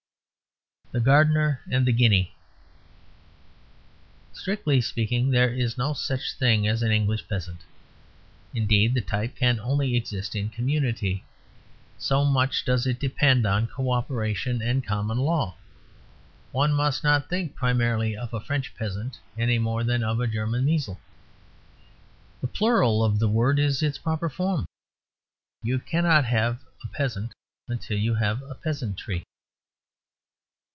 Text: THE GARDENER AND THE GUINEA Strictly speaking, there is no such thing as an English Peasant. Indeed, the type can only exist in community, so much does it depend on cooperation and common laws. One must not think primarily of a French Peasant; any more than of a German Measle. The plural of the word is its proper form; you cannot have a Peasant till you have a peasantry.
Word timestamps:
THE 0.93 0.99
GARDENER 0.99 1.61
AND 1.71 1.85
THE 1.87 1.93
GUINEA 1.93 2.31
Strictly 4.33 4.81
speaking, 4.81 5.31
there 5.31 5.53
is 5.53 5.77
no 5.77 5.93
such 5.93 6.33
thing 6.33 6.67
as 6.67 6.83
an 6.83 6.91
English 6.91 7.29
Peasant. 7.29 7.61
Indeed, 8.53 8.93
the 8.93 8.99
type 8.99 9.37
can 9.37 9.57
only 9.61 9.95
exist 9.95 10.35
in 10.35 10.49
community, 10.49 11.23
so 11.97 12.25
much 12.25 12.65
does 12.65 12.85
it 12.85 12.99
depend 12.99 13.45
on 13.45 13.67
cooperation 13.67 14.61
and 14.61 14.85
common 14.85 15.17
laws. 15.17 15.53
One 16.51 16.73
must 16.73 17.05
not 17.05 17.29
think 17.29 17.55
primarily 17.55 18.17
of 18.17 18.33
a 18.33 18.41
French 18.41 18.75
Peasant; 18.75 19.17
any 19.37 19.59
more 19.59 19.85
than 19.85 20.03
of 20.03 20.19
a 20.19 20.27
German 20.27 20.65
Measle. 20.65 20.99
The 22.41 22.47
plural 22.49 23.01
of 23.01 23.17
the 23.17 23.29
word 23.29 23.59
is 23.59 23.81
its 23.81 23.97
proper 23.97 24.29
form; 24.29 24.65
you 25.63 25.79
cannot 25.79 26.25
have 26.25 26.59
a 26.83 26.87
Peasant 26.89 27.31
till 27.79 27.97
you 27.97 28.15
have 28.15 28.41
a 28.41 28.55
peasantry. 28.55 29.23